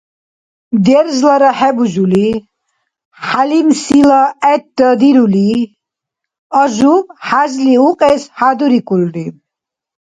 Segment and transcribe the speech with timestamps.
[0.85, 2.27] –Держлара хӀебужули,
[3.27, 5.49] хӀялимсила гӀерра дирули,
[6.61, 9.25] Ажуб хӀяжли укьес хӀядурикӀулри.